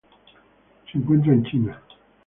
Se 0.91 0.97
encuentra 0.97 1.31
en 1.31 1.43
China. 1.45 1.79